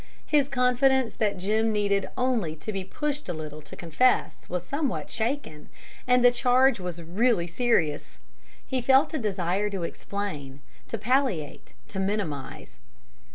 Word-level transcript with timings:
His 0.25 0.49
confidence 0.49 1.13
that 1.13 1.37
Jim 1.37 1.71
needed 1.71 2.09
only 2.17 2.55
to 2.55 2.73
be 2.73 2.83
pushed 2.83 3.29
a 3.29 3.33
little 3.35 3.61
to 3.61 3.75
confess 3.75 4.49
was 4.49 4.65
somewhat 4.65 5.11
shaken, 5.11 5.69
and 6.07 6.25
the 6.25 6.31
charge 6.31 6.79
was 6.79 7.03
really 7.03 7.45
serious. 7.45 8.17
He 8.65 8.81
felt 8.81 9.13
a 9.13 9.19
desire 9.19 9.69
to 9.69 9.83
explain, 9.83 10.61
to 10.87 10.97
palliate, 10.97 11.73
to 11.89 11.99
minimize. 11.99 12.79